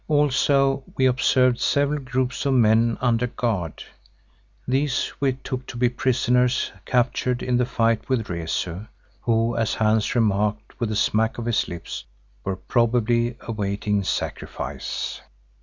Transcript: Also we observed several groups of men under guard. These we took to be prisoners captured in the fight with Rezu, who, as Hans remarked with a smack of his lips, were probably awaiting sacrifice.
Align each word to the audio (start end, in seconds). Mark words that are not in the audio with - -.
Also 0.07 0.83
we 0.97 1.05
observed 1.05 1.59
several 1.59 1.99
groups 1.99 2.43
of 2.47 2.55
men 2.55 2.97
under 3.01 3.27
guard. 3.27 3.83
These 4.67 5.13
we 5.19 5.33
took 5.33 5.67
to 5.67 5.77
be 5.77 5.89
prisoners 5.89 6.71
captured 6.87 7.43
in 7.43 7.57
the 7.57 7.67
fight 7.67 8.09
with 8.09 8.27
Rezu, 8.27 8.87
who, 9.21 9.55
as 9.55 9.75
Hans 9.75 10.15
remarked 10.15 10.79
with 10.79 10.91
a 10.91 10.95
smack 10.95 11.37
of 11.37 11.45
his 11.45 11.67
lips, 11.67 12.05
were 12.43 12.55
probably 12.55 13.37
awaiting 13.43 14.03
sacrifice. 14.03 15.21